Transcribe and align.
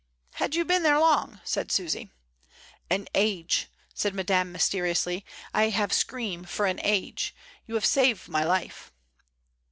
"Had 0.33 0.55
you 0.55 0.65
been 0.65 0.81
there 0.81 0.97
long?" 0.97 1.41
said 1.43 1.71
Susy. 1.71 2.09
"An 2.89 3.07
age," 3.13 3.69
said 3.93 4.15
Madame 4.15 4.51
mysteriously. 4.51 5.23
"I 5.53 5.69
have 5.69 5.93
scream 5.93 6.43
for 6.43 6.65
an 6.65 6.79
age. 6.81 7.35
You 7.67 7.75
'ave 7.77 7.85
save 7.85 8.27
my 8.27 8.43
life." 8.43 8.91